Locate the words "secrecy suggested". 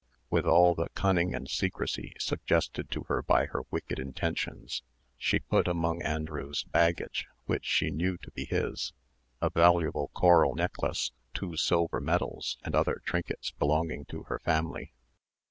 1.47-2.89